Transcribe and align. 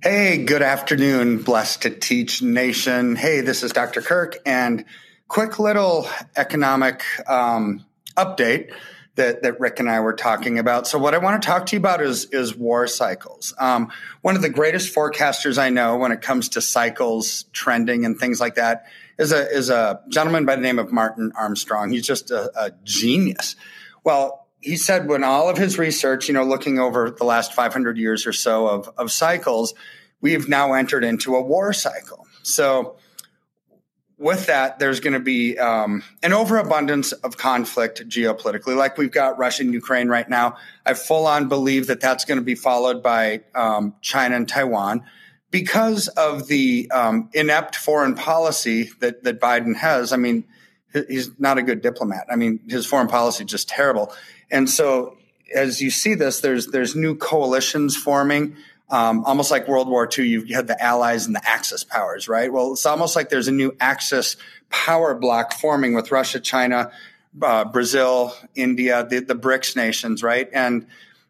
Hey, 0.00 0.44
good 0.44 0.62
afternoon, 0.62 1.42
blessed 1.42 1.82
to 1.82 1.90
teach 1.90 2.40
nation. 2.40 3.16
Hey, 3.16 3.40
this 3.40 3.64
is 3.64 3.72
Dr. 3.72 4.00
Kirk, 4.00 4.36
and 4.46 4.84
quick 5.26 5.58
little 5.58 6.08
economic 6.36 7.02
um, 7.28 7.84
update 8.16 8.72
that, 9.16 9.42
that 9.42 9.58
Rick 9.58 9.80
and 9.80 9.90
I 9.90 9.98
were 9.98 10.12
talking 10.12 10.60
about. 10.60 10.86
So, 10.86 11.00
what 11.00 11.14
I 11.14 11.18
want 11.18 11.42
to 11.42 11.44
talk 11.44 11.66
to 11.66 11.74
you 11.74 11.80
about 11.80 12.00
is 12.00 12.26
is 12.26 12.54
war 12.54 12.86
cycles. 12.86 13.52
Um, 13.58 13.90
one 14.20 14.36
of 14.36 14.42
the 14.42 14.48
greatest 14.48 14.94
forecasters 14.94 15.58
I 15.58 15.70
know 15.70 15.96
when 15.96 16.12
it 16.12 16.22
comes 16.22 16.50
to 16.50 16.60
cycles, 16.60 17.46
trending, 17.52 18.04
and 18.04 18.16
things 18.16 18.40
like 18.40 18.54
that 18.54 18.86
is 19.18 19.32
a 19.32 19.50
is 19.50 19.68
a 19.68 20.00
gentleman 20.08 20.44
by 20.44 20.54
the 20.54 20.62
name 20.62 20.78
of 20.78 20.92
Martin 20.92 21.32
Armstrong. 21.36 21.90
He's 21.90 22.06
just 22.06 22.30
a, 22.30 22.52
a 22.56 22.70
genius. 22.84 23.56
Well, 24.04 24.47
he 24.68 24.76
said 24.76 25.08
when 25.08 25.24
all 25.24 25.48
of 25.48 25.56
his 25.56 25.78
research, 25.78 26.28
you 26.28 26.34
know, 26.34 26.44
looking 26.44 26.78
over 26.78 27.10
the 27.10 27.24
last 27.24 27.54
500 27.54 27.96
years 27.96 28.26
or 28.26 28.34
so 28.34 28.68
of, 28.68 28.90
of 28.98 29.10
cycles, 29.10 29.72
we've 30.20 30.46
now 30.46 30.74
entered 30.74 31.04
into 31.04 31.36
a 31.36 31.42
war 31.42 31.72
cycle. 31.72 32.26
So, 32.42 32.96
with 34.18 34.46
that, 34.46 34.78
there's 34.78 35.00
going 35.00 35.12
to 35.12 35.20
be 35.20 35.56
um, 35.58 36.02
an 36.24 36.32
overabundance 36.32 37.12
of 37.12 37.36
conflict 37.36 38.06
geopolitically, 38.08 38.76
like 38.76 38.98
we've 38.98 39.12
got 39.12 39.38
Russia 39.38 39.62
and 39.62 39.72
Ukraine 39.72 40.08
right 40.08 40.28
now. 40.28 40.56
I 40.84 40.94
full 40.94 41.26
on 41.26 41.48
believe 41.48 41.86
that 41.86 42.00
that's 42.00 42.24
going 42.24 42.38
to 42.38 42.44
be 42.44 42.56
followed 42.56 43.00
by 43.00 43.42
um, 43.54 43.94
China 44.02 44.34
and 44.34 44.48
Taiwan 44.48 45.04
because 45.52 46.08
of 46.08 46.48
the 46.48 46.90
um, 46.90 47.30
inept 47.32 47.76
foreign 47.76 48.16
policy 48.16 48.90
that, 48.98 49.22
that 49.22 49.40
Biden 49.40 49.76
has. 49.76 50.12
I 50.12 50.16
mean, 50.16 50.44
he's 50.92 51.38
not 51.38 51.58
a 51.58 51.62
good 51.62 51.80
diplomat. 51.80 52.26
I 52.28 52.34
mean, 52.34 52.60
his 52.68 52.86
foreign 52.86 53.08
policy 53.08 53.44
is 53.44 53.50
just 53.50 53.68
terrible. 53.68 54.12
And 54.50 54.68
so 54.68 55.16
as 55.54 55.80
you 55.80 55.90
see 55.90 56.14
this, 56.14 56.40
there's 56.40 56.68
there's 56.68 56.94
new 56.94 57.14
coalitions 57.14 57.96
forming. 57.96 58.56
Um, 58.90 59.22
almost 59.26 59.50
like 59.50 59.68
World 59.68 59.88
War 59.88 60.08
II, 60.18 60.26
you 60.26 60.54
had 60.54 60.66
the 60.66 60.82
Allies 60.82 61.26
and 61.26 61.36
the 61.36 61.46
Axis 61.46 61.84
powers, 61.84 62.26
right? 62.26 62.50
Well, 62.50 62.72
it's 62.72 62.86
almost 62.86 63.16
like 63.16 63.28
there's 63.28 63.48
a 63.48 63.52
new 63.52 63.76
Axis 63.80 64.36
power 64.70 65.14
block 65.14 65.52
forming 65.52 65.92
with 65.92 66.10
Russia, 66.10 66.40
China, 66.40 66.90
uh, 67.42 67.66
Brazil, 67.66 68.34
India, 68.54 69.04
the, 69.04 69.20
the 69.20 69.34
BRICS 69.34 69.76
nations, 69.76 70.22
right? 70.22 70.48
And 70.54 70.86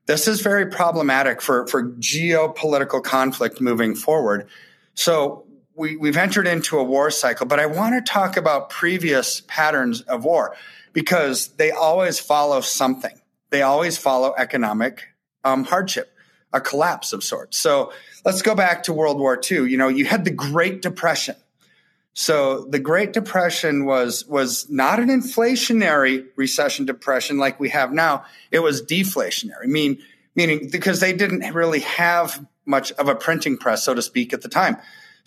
this 0.07 0.29
is 0.29 0.41
very 0.41 0.67
problematic 0.67 1.43
for, 1.43 1.67
for 1.67 1.83
geopolitical 1.83 3.03
conflict 3.03 3.61
moving 3.61 3.97
forward. 3.97 4.47
So 4.95 5.45
we, 5.79 5.97
we've 5.97 6.17
entered 6.17 6.47
into 6.47 6.79
a 6.79 6.85
war 6.85 7.11
cycle, 7.11 7.47
but 7.47 7.61
I 7.61 7.67
want 7.67 7.95
to 7.95 8.13
talk 8.13 8.37
about 8.37 8.69
previous 8.69 9.43
patterns 9.47 10.01
of 10.03 10.25
war 10.25 10.57
because 10.93 11.49
they 11.49 11.71
always 11.71 12.19
follow 12.19 12.61
something. 12.61 13.19
They 13.51 13.63
always 13.63 13.97
follow 13.97 14.35
economic 14.37 15.05
um, 15.45 15.65
hardship, 15.65 16.13
a 16.53 16.61
collapse 16.61 17.13
of 17.13 17.23
sorts. 17.23 17.57
So 17.57 17.93
let's 18.25 18.43
go 18.43 18.55
back 18.55 18.83
to 18.85 18.93
World 18.93 19.19
War 19.19 19.41
II. 19.51 19.71
You 19.71 19.79
know, 19.79 19.89
you 19.89 20.05
had 20.05 20.25
the 20.25 20.33
Great 20.33 20.83
Depression. 20.83 21.37
So 22.13 22.65
the 22.65 22.81
Great 22.81 23.13
Depression 23.13 23.87
was 23.87 24.27
was 24.27 24.69
not 24.69 24.99
an 24.99 25.09
inflationary 25.09 26.27
recession 26.35 26.85
depression 26.85 27.39
like 27.39 27.61
we 27.61 27.69
have 27.69 27.93
now. 27.93 28.25
It 28.51 28.59
was 28.59 28.83
deflationary, 28.83 29.67
mean 29.67 29.99
meaning 30.35 30.69
because 30.71 30.99
they 30.99 31.13
didn't 31.13 31.55
really 31.55 31.81
have 31.81 32.45
much 32.67 32.91
of 32.93 33.09
a 33.09 33.15
printing 33.15 33.57
press, 33.57 33.85
so 33.85 33.95
to 33.95 34.03
speak, 34.03 34.33
at 34.33 34.43
the 34.43 34.49
time. 34.49 34.77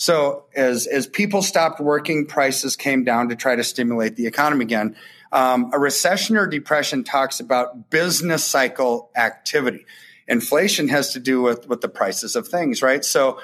So 0.01 0.45
as 0.55 0.87
as 0.87 1.05
people 1.05 1.43
stopped 1.43 1.79
working, 1.79 2.25
prices 2.25 2.75
came 2.75 3.03
down 3.03 3.29
to 3.29 3.35
try 3.35 3.55
to 3.55 3.63
stimulate 3.63 4.15
the 4.15 4.25
economy 4.25 4.65
again. 4.65 4.95
Um, 5.31 5.69
a 5.73 5.77
recession 5.77 6.37
or 6.37 6.47
depression 6.47 7.03
talks 7.03 7.39
about 7.39 7.91
business 7.91 8.43
cycle 8.43 9.11
activity. 9.15 9.85
Inflation 10.27 10.87
has 10.87 11.13
to 11.13 11.19
do 11.19 11.43
with, 11.43 11.67
with 11.67 11.81
the 11.81 11.87
prices 11.87 12.35
of 12.35 12.47
things, 12.47 12.81
right? 12.81 13.05
So 13.05 13.41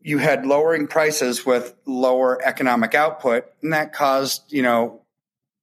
you 0.00 0.18
had 0.18 0.46
lowering 0.46 0.86
prices 0.86 1.44
with 1.44 1.74
lower 1.84 2.40
economic 2.46 2.94
output, 2.94 3.46
and 3.60 3.72
that 3.72 3.92
caused, 3.92 4.52
you 4.52 4.62
know, 4.62 5.02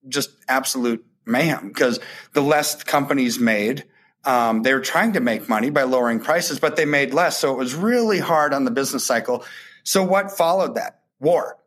just 0.05 0.31
absolute 0.49 1.05
mayhem 1.25 1.69
because 1.69 2.01
the 2.33 2.41
less 2.41 2.83
companies 2.83 3.39
made, 3.39 3.85
um, 4.25 4.63
they 4.63 4.73
were 4.73 4.81
trying 4.81 5.13
to 5.13 5.21
make 5.21 5.47
money 5.47 5.69
by 5.69 5.83
lowering 5.83 6.19
prices, 6.19 6.59
but 6.59 6.75
they 6.75 6.83
made 6.83 7.13
less. 7.13 7.37
So 7.37 7.53
it 7.53 7.57
was 7.57 7.73
really 7.73 8.19
hard 8.19 8.53
on 8.53 8.65
the 8.65 8.71
business 8.71 9.05
cycle. 9.05 9.45
So 9.85 10.03
what 10.03 10.31
followed 10.31 10.75
that? 10.75 10.99
War. 11.21 11.57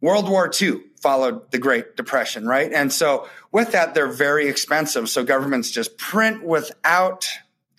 World 0.00 0.28
War 0.28 0.50
II 0.60 0.80
followed 1.00 1.50
the 1.52 1.58
Great 1.58 1.96
Depression, 1.96 2.46
right? 2.46 2.72
And 2.72 2.92
so 2.92 3.28
with 3.52 3.72
that, 3.72 3.94
they're 3.94 4.10
very 4.10 4.48
expensive. 4.48 5.08
So 5.08 5.22
governments 5.24 5.70
just 5.70 5.96
print 5.98 6.42
without 6.42 7.28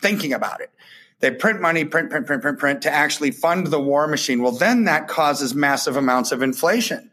thinking 0.02 0.32
about 0.32 0.62
it. 0.62 0.72
They 1.20 1.32
print 1.32 1.60
money, 1.60 1.84
print, 1.84 2.10
print, 2.10 2.26
print, 2.26 2.42
print, 2.42 2.60
print 2.60 2.82
to 2.84 2.92
actually 2.92 3.32
fund 3.32 3.68
the 3.68 3.80
war 3.80 4.08
machine. 4.08 4.42
Well, 4.42 4.54
then 4.54 4.86
that 4.86 5.08
causes 5.10 5.54
massive 5.54 5.98
amounts 5.98 6.32
of 6.32 6.42
inflation. 6.42 7.12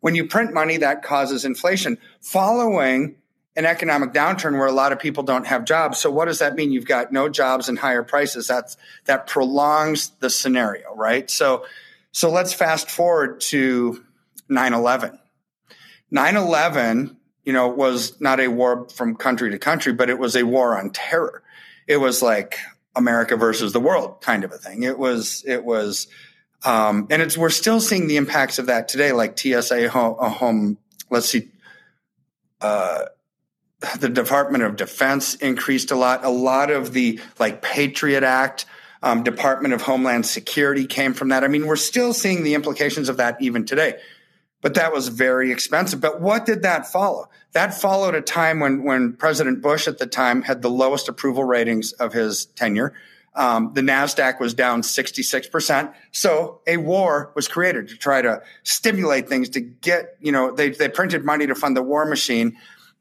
When 0.00 0.14
you 0.14 0.26
print 0.26 0.54
money, 0.54 0.76
that 0.76 1.02
causes 1.02 1.44
inflation. 1.44 1.98
Following 2.20 3.16
an 3.56 3.66
economic 3.66 4.12
downturn 4.12 4.52
where 4.52 4.68
a 4.68 4.72
lot 4.72 4.92
of 4.92 5.00
people 5.00 5.24
don't 5.24 5.46
have 5.48 5.64
jobs. 5.64 5.98
So 5.98 6.10
what 6.10 6.26
does 6.26 6.38
that 6.38 6.54
mean? 6.54 6.70
You've 6.70 6.86
got 6.86 7.10
no 7.10 7.28
jobs 7.28 7.68
and 7.68 7.76
higher 7.76 8.04
prices. 8.04 8.46
That's 8.46 8.76
that 9.06 9.26
prolongs 9.26 10.10
the 10.20 10.30
scenario, 10.30 10.94
right? 10.94 11.28
So 11.28 11.64
so 12.18 12.28
let's 12.28 12.52
fast 12.52 12.90
forward 12.90 13.40
to 13.40 14.04
9/11. 14.50 15.20
9/11, 16.10 17.14
you 17.44 17.52
know, 17.52 17.68
was 17.68 18.20
not 18.20 18.40
a 18.40 18.48
war 18.48 18.88
from 18.92 19.14
country 19.14 19.52
to 19.52 19.58
country, 19.60 19.92
but 19.92 20.10
it 20.10 20.18
was 20.18 20.34
a 20.34 20.42
war 20.42 20.76
on 20.76 20.90
terror. 20.90 21.44
It 21.86 21.98
was 21.98 22.20
like 22.20 22.58
America 22.96 23.36
versus 23.36 23.72
the 23.72 23.78
world 23.78 24.20
kind 24.20 24.42
of 24.42 24.50
a 24.50 24.58
thing. 24.58 24.82
It 24.82 24.98
was 24.98 25.44
it 25.46 25.64
was 25.64 26.08
um, 26.64 27.06
and 27.08 27.22
it's 27.22 27.38
we're 27.38 27.50
still 27.50 27.80
seeing 27.80 28.08
the 28.08 28.16
impacts 28.16 28.58
of 28.58 28.66
that 28.66 28.88
today 28.88 29.12
like 29.12 29.38
TSA 29.38 29.88
home, 29.88 30.16
home 30.18 30.78
let's 31.10 31.28
see 31.28 31.52
uh, 32.60 33.04
the 34.00 34.08
Department 34.08 34.64
of 34.64 34.74
Defense 34.74 35.36
increased 35.36 35.92
a 35.92 35.96
lot. 35.96 36.24
A 36.24 36.30
lot 36.30 36.72
of 36.72 36.92
the 36.92 37.20
like 37.38 37.62
Patriot 37.62 38.24
Act, 38.24 38.66
um, 39.02 39.22
Department 39.22 39.74
of 39.74 39.82
Homeland 39.82 40.26
Security 40.26 40.86
came 40.86 41.14
from 41.14 41.28
that. 41.28 41.44
I 41.44 41.48
mean, 41.48 41.66
we're 41.66 41.76
still 41.76 42.12
seeing 42.12 42.42
the 42.42 42.54
implications 42.54 43.08
of 43.08 43.18
that 43.18 43.40
even 43.40 43.64
today 43.64 43.98
but 44.60 44.74
that 44.74 44.92
was 44.92 45.08
very 45.08 45.52
expensive. 45.52 46.00
But 46.00 46.20
what 46.20 46.44
did 46.44 46.62
that 46.62 46.90
follow? 46.90 47.28
That 47.52 47.74
followed 47.74 48.14
a 48.14 48.20
time 48.20 48.60
when, 48.60 48.82
when 48.82 49.12
President 49.14 49.62
Bush 49.62 49.86
at 49.86 49.98
the 49.98 50.06
time 50.06 50.42
had 50.42 50.62
the 50.62 50.70
lowest 50.70 51.08
approval 51.08 51.44
ratings 51.44 51.92
of 51.92 52.12
his 52.12 52.46
tenure. 52.46 52.94
Um, 53.34 53.72
the 53.74 53.82
NASDAQ 53.82 54.40
was 54.40 54.54
down 54.54 54.82
66%. 54.82 55.94
So 56.10 56.60
a 56.66 56.76
war 56.76 57.30
was 57.36 57.46
created 57.46 57.88
to 57.88 57.96
try 57.96 58.20
to 58.20 58.42
stimulate 58.64 59.28
things 59.28 59.50
to 59.50 59.60
get, 59.60 60.16
you 60.20 60.32
know, 60.32 60.52
they, 60.52 60.70
they 60.70 60.88
printed 60.88 61.24
money 61.24 61.46
to 61.46 61.54
fund 61.54 61.76
the 61.76 61.82
war 61.82 62.04
machine 62.04 62.56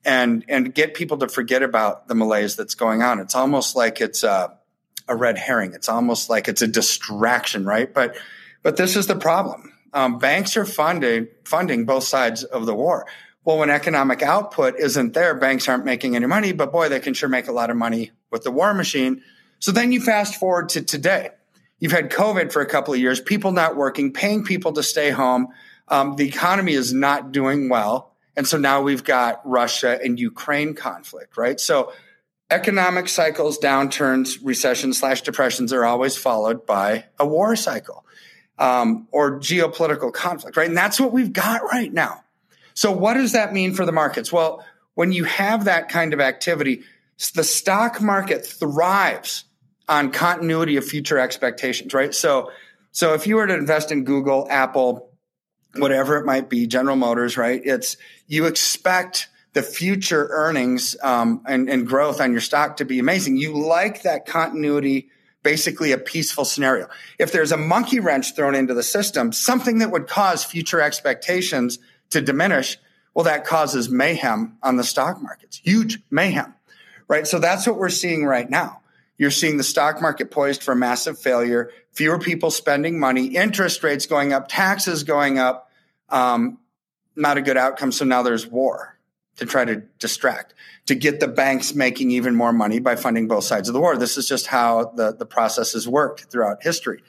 and, 0.06 0.46
and 0.48 0.76
get 0.76 0.94
people 0.94 1.18
to 1.18 1.28
forget 1.28 1.64
about 1.64 2.08
the 2.08 2.14
malaise 2.14 2.56
that's 2.56 2.76
going 2.76 3.02
on. 3.02 3.20
It's 3.20 3.34
almost 3.34 3.76
like 3.76 4.00
it's 4.00 4.24
a, 4.24 4.57
a 5.08 5.16
red 5.16 5.38
herring. 5.38 5.74
It's 5.74 5.90
almost 5.90 6.30
like 6.30 6.48
it's 6.48 6.62
a 6.62 6.68
distraction, 6.68 7.66
right? 7.66 7.94
But, 7.94 8.18
but 8.64 8.78
this 8.78 8.96
is 8.96 9.08
the 9.08 9.16
problem 9.16 9.74
um, 9.94 10.20
banks 10.20 10.58
are 10.58 10.66
funding 10.66 11.28
funding 11.44 11.86
both 11.86 12.04
sides 12.04 12.44
of 12.44 12.66
the 12.66 12.76
war. 12.76 13.08
Well, 13.44 13.58
when 13.58 13.70
economic 13.70 14.22
output 14.22 14.76
isn't 14.78 15.14
there, 15.14 15.34
banks 15.34 15.70
aren't 15.70 15.86
making 15.86 16.16
any 16.16 16.26
money, 16.26 16.52
but 16.52 16.72
boy, 16.72 16.90
they 16.90 17.00
can 17.00 17.14
sure 17.14 17.30
make 17.30 17.48
a 17.48 17.52
lot 17.54 17.70
of 17.70 17.78
money 17.78 18.12
with 18.30 18.44
the 18.44 18.52
war 18.52 18.74
machine. 18.74 19.24
So 19.60 19.72
then 19.72 19.92
you 19.92 20.02
fast 20.02 20.36
forward 20.36 20.70
to 20.70 20.84
today. 20.84 21.30
You've 21.80 21.94
had 21.94 22.12
COVID 22.12 22.52
for 22.52 22.62
a 22.62 22.66
couple 22.66 22.94
of 22.94 23.00
years, 23.00 23.22
people 23.22 23.52
not 23.52 23.76
working, 23.76 24.12
paying 24.12 24.44
people 24.44 24.74
to 24.74 24.84
stay 24.84 25.12
home. 25.12 25.48
Um, 25.88 26.16
the 26.16 26.28
economy 26.28 26.74
is 26.74 26.94
not 26.94 27.32
doing 27.32 27.70
well. 27.70 28.14
And 28.36 28.46
so 28.46 28.58
now 28.58 28.82
we've 28.82 29.04
got 29.04 29.42
Russia 29.46 29.98
and 30.04 30.20
Ukraine 30.20 30.76
conflict, 30.76 31.38
right? 31.38 31.60
So 31.60 31.94
economic 32.50 33.10
cycles, 33.10 33.60
downturns, 33.60 34.40
recessions 34.42 35.00
slash 35.00 35.22
depressions 35.22 35.74
are 35.74 35.86
always 35.86 36.16
followed 36.18 36.66
by 36.66 37.06
a 37.20 37.26
war 37.28 37.56
cycle 37.56 38.06
um, 38.58 39.08
or 39.12 39.40
geopolitical 39.40 40.14
conflict, 40.14 40.58
right? 40.58 40.68
And 40.68 40.78
that's 40.78 41.00
what 41.00 41.12
we've 41.12 41.34
got 41.34 41.64
right 41.64 41.92
now. 41.92 42.24
So, 42.74 42.92
what 42.92 43.16
does 43.16 43.34
that 43.34 43.54
mean 43.54 43.74
for 43.74 43.86
the 43.86 43.92
markets? 43.92 44.32
Well, 44.32 44.64
when 44.94 45.12
you 45.12 45.26
have 45.26 45.66
that 45.66 45.90
kind 45.90 46.14
of 46.14 46.20
activity, 46.20 46.84
the 47.34 47.44
stock 47.44 48.02
market 48.02 48.46
thrives 48.46 49.44
on 49.88 50.12
continuity 50.12 50.78
of 50.78 50.86
future 50.86 51.18
expectations, 51.18 51.94
right? 51.94 52.14
So, 52.14 52.52
So 52.92 53.14
if 53.14 53.28
you 53.28 53.36
were 53.36 53.48
to 53.48 53.54
invest 53.54 53.92
in 53.92 54.04
Google, 54.06 54.48
Apple, 54.50 55.12
whatever 55.76 56.18
it 56.18 56.26
might 56.26 56.50
be, 56.50 56.68
General 56.68 56.96
Motors, 56.96 57.38
right? 57.38 57.62
It's 57.64 57.98
you 58.28 58.46
expect 58.46 59.30
the 59.58 59.64
future 59.64 60.28
earnings 60.30 60.96
um, 61.02 61.42
and, 61.48 61.68
and 61.68 61.88
growth 61.88 62.22
on 62.22 62.32
your 62.32 62.42
stock 62.42 62.78
to 62.78 62.86
be 62.86 63.00
amazing. 63.00 63.38
You 63.38 63.58
like 63.58 64.04
that 64.04 64.28
continuity, 64.28 65.10
basically 65.42 65.94
a 65.94 65.98
peaceful 65.98 66.46
scenario. 66.46 66.88
If 67.18 67.32
there's 67.32 67.52
a 67.52 67.58
monkey 67.58 68.00
wrench 68.00 68.36
thrown 68.36 68.54
into 68.54 68.76
the 68.76 68.84
system, 68.84 69.32
something 69.32 69.80
that 69.80 69.90
would 69.90 70.06
cause 70.06 70.44
future 70.44 70.80
expectations 70.80 71.80
to 72.12 72.22
diminish, 72.22 72.78
well, 73.16 73.24
that 73.24 73.46
causes 73.46 73.90
mayhem 73.90 74.60
on 74.62 74.76
the 74.76 74.84
stock 74.84 75.20
markets, 75.24 75.60
huge 75.64 76.04
mayhem, 76.12 76.54
right? 77.08 77.26
So 77.26 77.40
that's 77.40 77.66
what 77.66 77.78
we're 77.78 77.90
seeing 77.90 78.26
right 78.26 78.48
now. 78.48 78.82
You're 79.18 79.32
seeing 79.32 79.58
the 79.58 79.64
stock 79.64 80.04
market 80.04 80.30
poised 80.30 80.62
for 80.62 80.76
massive 80.76 81.18
failure, 81.18 81.72
fewer 81.94 82.20
people 82.20 82.52
spending 82.52 83.00
money, 83.00 83.36
interest 83.36 83.84
rates 83.84 84.06
going 84.06 84.34
up, 84.34 84.50
taxes 84.50 85.04
going 85.04 85.40
up. 85.40 85.72
Um, 86.10 86.60
not 87.16 87.38
a 87.38 87.42
good 87.42 87.58
outcome. 87.58 87.92
So 87.92 88.06
now 88.06 88.22
there's 88.22 88.46
war 88.46 88.97
to 89.38 89.46
try 89.46 89.66
to 89.66 89.78
distract, 90.00 90.54
to 90.88 90.96
get 90.96 91.20
the 91.20 91.28
banks 91.28 91.74
making 91.74 92.12
even 92.12 92.36
more 92.36 92.54
money 92.54 92.80
by 92.80 92.96
funding 92.96 93.28
both 93.28 93.44
sides 93.44 93.70
of 93.70 93.74
the 93.74 93.80
war. 93.80 93.98
This 93.98 94.18
is 94.18 94.28
just 94.28 94.48
how 94.48 94.92
the, 94.96 95.14
the 95.14 95.26
process 95.26 95.74
has 95.74 95.88
worked 95.88 96.26
throughout 96.26 96.64
history. 96.64 97.02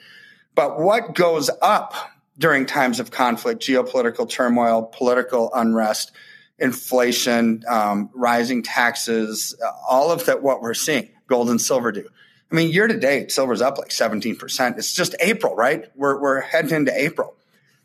But 0.55 0.79
what 0.79 1.15
goes 1.15 1.49
up 1.61 1.93
during 2.37 2.65
times 2.65 2.99
of 2.99 3.11
conflict, 3.11 3.61
geopolitical 3.61 4.29
turmoil, 4.29 4.83
political 4.83 5.51
unrest, 5.53 6.11
inflation, 6.57 7.63
um, 7.67 8.09
rising 8.13 8.63
taxes, 8.63 9.55
uh, 9.63 9.71
all 9.87 10.11
of 10.11 10.25
that, 10.25 10.41
what 10.41 10.61
we're 10.61 10.73
seeing, 10.73 11.09
gold 11.27 11.49
and 11.49 11.61
silver 11.61 11.91
do. 11.91 12.07
I 12.51 12.55
mean, 12.55 12.71
year 12.71 12.87
to 12.87 12.97
date, 12.97 13.31
silver's 13.31 13.61
up 13.61 13.77
like 13.77 13.89
17%. 13.89 14.77
It's 14.77 14.93
just 14.93 15.15
April, 15.19 15.55
right? 15.55 15.85
We're, 15.95 16.19
we're 16.19 16.41
heading 16.41 16.75
into 16.75 16.93
April. 16.95 17.35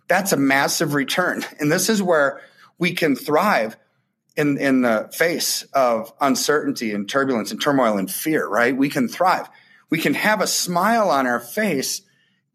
That's 0.09 0.33
a 0.33 0.37
massive 0.37 0.95
return. 0.95 1.45
And 1.61 1.71
this 1.71 1.89
is 1.89 2.03
where 2.03 2.41
we 2.79 2.93
can 2.93 3.15
thrive 3.15 3.77
in 4.37 4.59
in 4.59 4.83
the 4.83 5.11
face 5.13 5.63
of 5.73 6.13
uncertainty 6.21 6.93
and 6.93 7.09
turbulence 7.09 7.51
and 7.51 7.61
turmoil 7.61 7.99
and 7.99 8.11
fear, 8.11 8.47
right? 8.47 8.77
We 8.77 8.89
can 8.89 9.09
thrive. 9.09 9.49
We 9.91 9.99
can 9.99 10.15
have 10.15 10.41
a 10.41 10.47
smile 10.47 11.11
on 11.11 11.27
our 11.27 11.41
face 11.41 12.03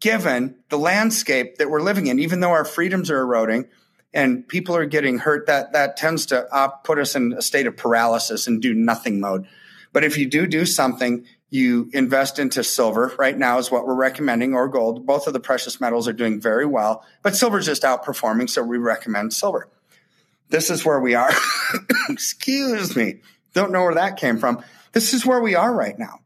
given 0.00 0.56
the 0.68 0.78
landscape 0.78 1.56
that 1.56 1.70
we're 1.70 1.82
living 1.82 2.06
in, 2.06 2.18
even 2.18 2.40
though 2.40 2.50
our 2.50 2.64
freedoms 2.64 3.10
are 3.10 3.20
eroding 3.20 3.68
and 4.12 4.46
people 4.48 4.74
are 4.74 4.86
getting 4.86 5.18
hurt, 5.18 5.46
that 5.46 5.72
that 5.72 5.96
tends 5.96 6.26
to 6.26 6.46
put 6.84 6.98
us 6.98 7.14
in 7.14 7.32
a 7.32 7.42
state 7.42 7.66
of 7.66 7.76
paralysis 7.76 8.46
and 8.46 8.60
do 8.60 8.74
nothing 8.74 9.20
mode. 9.20 9.46
But 9.92 10.04
if 10.04 10.18
you 10.18 10.28
do 10.28 10.46
do 10.46 10.66
something, 10.66 11.26
you 11.48 11.90
invest 11.92 12.38
into 12.38 12.62
silver 12.62 13.12
right 13.18 13.36
now 13.36 13.58
is 13.58 13.70
what 13.70 13.86
we're 13.86 13.94
recommending 13.94 14.54
or 14.54 14.68
gold. 14.68 15.06
Both 15.06 15.26
of 15.26 15.32
the 15.32 15.40
precious 15.40 15.80
metals 15.80 16.06
are 16.08 16.12
doing 16.12 16.40
very 16.40 16.66
well, 16.66 17.04
but 17.22 17.34
silver's 17.34 17.66
just 17.66 17.82
outperforming. 17.82 18.48
So 18.48 18.62
we 18.62 18.78
recommend 18.78 19.32
silver 19.32 19.68
this 20.50 20.70
is 20.70 20.84
where 20.84 21.00
we 21.00 21.14
are. 21.14 21.30
Excuse 22.08 22.96
me. 22.96 23.20
Don't 23.54 23.72
know 23.72 23.82
where 23.82 23.94
that 23.94 24.16
came 24.16 24.38
from. 24.38 24.62
This 24.92 25.14
is 25.14 25.24
where 25.24 25.40
we 25.40 25.54
are 25.54 25.72
right 25.72 25.98
now. 25.98 26.20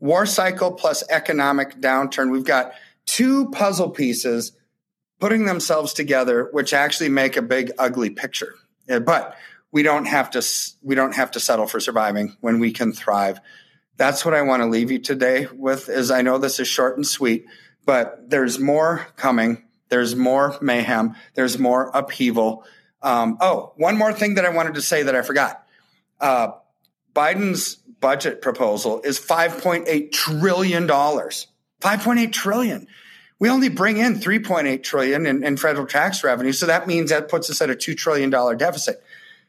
War 0.00 0.26
cycle 0.26 0.72
plus 0.72 1.02
economic 1.08 1.80
downturn. 1.80 2.30
We've 2.30 2.44
got 2.44 2.72
two 3.06 3.50
puzzle 3.50 3.90
pieces 3.90 4.52
putting 5.18 5.46
themselves 5.46 5.92
together, 5.92 6.48
which 6.52 6.74
actually 6.74 7.08
make 7.08 7.36
a 7.36 7.42
big, 7.42 7.72
ugly 7.78 8.10
picture. 8.10 8.54
But 8.86 9.36
we 9.72 9.82
don't 9.82 10.04
have 10.04 10.30
to, 10.30 10.46
we 10.82 10.94
don't 10.94 11.14
have 11.14 11.32
to 11.32 11.40
settle 11.40 11.66
for 11.66 11.80
surviving 11.80 12.36
when 12.40 12.60
we 12.60 12.72
can 12.72 12.92
thrive. 12.92 13.40
That's 13.96 14.24
what 14.24 14.34
I 14.34 14.42
want 14.42 14.62
to 14.62 14.68
leave 14.68 14.90
you 14.90 14.98
today 14.98 15.46
with 15.52 15.88
is 15.88 16.10
I 16.10 16.22
know 16.22 16.38
this 16.38 16.60
is 16.60 16.68
short 16.68 16.96
and 16.96 17.06
sweet, 17.06 17.46
but 17.86 18.28
there's 18.28 18.58
more 18.58 19.06
coming. 19.16 19.64
There's 19.88 20.16
more 20.16 20.56
mayhem. 20.60 21.14
There's 21.34 21.58
more 21.58 21.90
upheaval. 21.94 22.64
Um, 23.04 23.36
oh, 23.40 23.72
one 23.76 23.96
more 23.98 24.12
thing 24.12 24.34
that 24.34 24.44
I 24.44 24.48
wanted 24.48 24.74
to 24.74 24.82
say 24.82 25.04
that 25.04 25.14
I 25.14 25.22
forgot. 25.22 25.64
Uh, 26.20 26.52
Biden's 27.14 27.76
budget 27.76 28.42
proposal 28.42 29.02
is 29.02 29.20
$5.8 29.20 30.10
trillion. 30.10 30.88
5.8 30.88 32.32
trillion. 32.32 32.86
We 33.38 33.50
only 33.50 33.68
bring 33.68 33.98
in 33.98 34.14
3.8 34.14 34.82
trillion 34.82 35.26
in, 35.26 35.44
in 35.44 35.56
federal 35.58 35.86
tax 35.86 36.24
revenue. 36.24 36.52
So 36.52 36.66
that 36.66 36.86
means 36.86 37.10
that 37.10 37.28
puts 37.28 37.50
us 37.50 37.60
at 37.60 37.68
a 37.68 37.74
$2 37.74 37.96
trillion 37.96 38.30
deficit. 38.30 39.02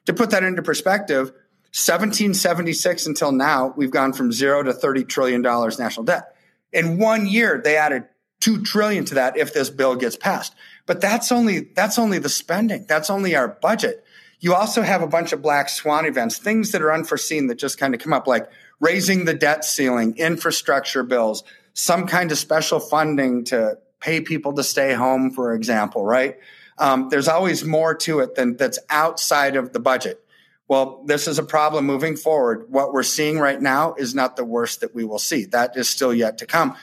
To 0.05 0.13
put 0.13 0.31
that 0.31 0.43
into 0.43 0.61
perspective, 0.61 1.27
1776 1.27 3.05
until 3.05 3.31
now, 3.31 3.73
we've 3.77 3.91
gone 3.91 4.13
from 4.13 4.31
zero 4.31 4.63
to 4.63 4.73
$30 4.73 5.07
trillion 5.07 5.41
national 5.41 6.03
debt. 6.03 6.35
In 6.73 6.97
one 6.97 7.25
year, 7.25 7.61
they 7.63 7.77
added 7.77 8.05
2 8.41 8.63
trillion 8.63 9.05
to 9.05 9.15
that 9.15 9.37
if 9.37 9.53
this 9.53 9.69
bill 9.69 9.95
gets 9.95 10.17
passed. 10.17 10.53
But 10.85 11.01
that's 11.01 11.31
only 11.31 11.59
that's 11.59 11.97
only 11.97 12.19
the 12.19 12.29
spending. 12.29 12.85
That's 12.87 13.09
only 13.09 13.35
our 13.35 13.47
budget. 13.47 14.03
You 14.39 14.53
also 14.53 14.81
have 14.81 15.01
a 15.01 15.07
bunch 15.07 15.33
of 15.33 15.41
black 15.41 15.69
swan 15.69 16.05
events, 16.05 16.37
things 16.37 16.71
that 16.71 16.81
are 16.81 16.93
unforeseen 16.93 17.47
that 17.47 17.55
just 17.55 17.79
kind 17.79 17.95
of 17.95 18.01
come 18.01 18.13
up 18.13 18.27
like 18.27 18.47
raising 18.79 19.25
the 19.25 19.33
debt 19.33 19.65
ceiling, 19.65 20.15
infrastructure 20.17 21.03
bills, 21.03 21.43
some 21.73 22.05
kind 22.05 22.31
of 22.31 22.37
special 22.37 22.79
funding 22.79 23.45
to 23.45 23.77
pay 23.99 24.21
people 24.21 24.53
to 24.53 24.63
stay 24.63 24.93
home, 24.93 25.31
for 25.31 25.53
example, 25.53 26.05
right? 26.05 26.37
Um, 26.77 27.09
there's 27.09 27.27
always 27.27 27.63
more 27.63 27.95
to 27.95 28.19
it 28.19 28.35
than 28.35 28.57
that's 28.57 28.77
outside 28.89 29.55
of 29.55 29.73
the 29.73 29.79
budget. 29.79 30.21
Well, 30.67 31.03
this 31.05 31.27
is 31.27 31.39
a 31.39 31.43
problem 31.43 31.85
moving 31.85 32.15
forward. 32.15 32.65
What 32.69 32.91
we're 32.91 33.03
seeing 33.03 33.39
right 33.39 33.61
now 33.61 33.93
is 33.95 34.13
not 34.13 34.35
the 34.35 34.45
worst 34.45 34.81
that 34.81 34.93
we 34.93 35.05
will 35.05 35.19
see. 35.19 35.45
That 35.45 35.77
is 35.77 35.87
still 35.87 36.13
yet 36.13 36.39
to 36.39 36.45
come. 36.45 36.75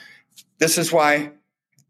This 0.58 0.78
is 0.78 0.92
why 0.92 1.32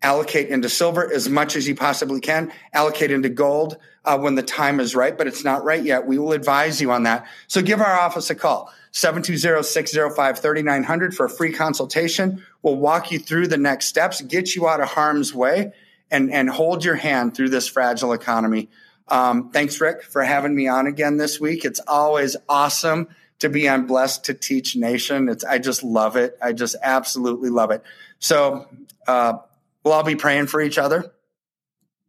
allocate 0.02 0.48
into 0.48 0.68
silver 0.68 1.12
as 1.12 1.28
much 1.28 1.56
as 1.56 1.66
you 1.66 1.74
possibly 1.74 2.20
can, 2.20 2.52
allocate 2.72 3.10
into 3.10 3.28
gold 3.28 3.76
uh, 4.04 4.18
when 4.18 4.34
the 4.34 4.42
time 4.42 4.80
is 4.80 4.96
right, 4.96 5.16
but 5.16 5.26
it's 5.26 5.44
not 5.44 5.64
right 5.64 5.82
yet. 5.82 6.06
We 6.06 6.18
will 6.18 6.32
advise 6.32 6.78
you 6.80 6.90
on 6.90 7.04
that. 7.04 7.26
So 7.46 7.62
give 7.62 7.80
our 7.80 7.98
office 7.98 8.28
a 8.30 8.34
call, 8.34 8.72
720-605-3900 8.92 11.14
for 11.14 11.26
a 11.26 11.30
free 11.30 11.52
consultation. 11.52 12.42
We'll 12.62 12.76
walk 12.76 13.12
you 13.12 13.18
through 13.18 13.46
the 13.46 13.56
next 13.56 13.86
steps, 13.86 14.20
get 14.20 14.56
you 14.56 14.68
out 14.68 14.80
of 14.80 14.88
harm's 14.88 15.32
way, 15.32 15.72
and, 16.10 16.32
and 16.32 16.50
hold 16.50 16.84
your 16.84 16.96
hand 16.96 17.36
through 17.36 17.50
this 17.50 17.68
fragile 17.68 18.12
economy. 18.12 18.68
Um, 19.08 19.50
thanks, 19.50 19.80
Rick, 19.80 20.02
for 20.02 20.22
having 20.22 20.54
me 20.54 20.68
on 20.68 20.86
again 20.86 21.16
this 21.16 21.40
week. 21.40 21.64
It's 21.64 21.80
always 21.86 22.36
awesome 22.48 23.08
to 23.38 23.48
be 23.48 23.68
on 23.68 23.86
Blessed 23.86 24.24
to 24.26 24.34
Teach 24.34 24.76
Nation. 24.76 25.28
It's, 25.28 25.44
I 25.44 25.58
just 25.58 25.82
love 25.82 26.16
it. 26.16 26.38
I 26.40 26.52
just 26.52 26.76
absolutely 26.82 27.50
love 27.50 27.70
it. 27.70 27.82
So, 28.20 28.68
uh, 29.06 29.38
We'll 29.84 29.94
all 29.94 30.04
be 30.04 30.16
praying 30.16 30.46
for 30.46 30.60
each 30.60 30.78
other 30.78 31.12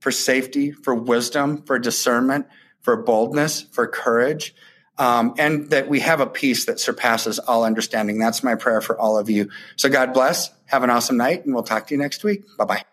for 0.03 0.11
safety, 0.11 0.71
for 0.71 0.93
wisdom, 0.93 1.63
for 1.63 1.79
discernment, 1.79 2.45
for 2.81 2.97
boldness, 2.97 3.61
for 3.61 3.87
courage, 3.87 4.53
um, 4.97 5.33
and 5.37 5.69
that 5.69 5.87
we 5.87 6.01
have 6.01 6.19
a 6.19 6.27
peace 6.27 6.65
that 6.65 6.77
surpasses 6.77 7.39
all 7.39 7.63
understanding. 7.63 8.19
That's 8.19 8.43
my 8.43 8.55
prayer 8.55 8.81
for 8.81 8.99
all 8.99 9.17
of 9.17 9.29
you. 9.29 9.49
So 9.77 9.87
God 9.87 10.13
bless. 10.13 10.51
Have 10.65 10.83
an 10.83 10.89
awesome 10.89 11.15
night, 11.15 11.45
and 11.45 11.53
we'll 11.53 11.63
talk 11.63 11.87
to 11.87 11.93
you 11.93 11.97
next 11.97 12.23
week. 12.25 12.43
Bye 12.57 12.65
bye. 12.65 12.92